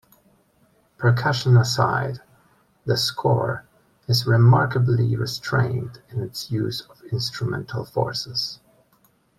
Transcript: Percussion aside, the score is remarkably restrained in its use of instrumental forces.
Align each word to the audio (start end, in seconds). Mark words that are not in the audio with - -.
Percussion 0.97 1.55
aside, 1.57 2.21
the 2.85 2.97
score 2.97 3.65
is 4.07 4.25
remarkably 4.25 5.15
restrained 5.15 6.01
in 6.09 6.23
its 6.23 6.49
use 6.49 6.81
of 6.89 7.03
instrumental 7.11 7.85
forces. 7.85 8.59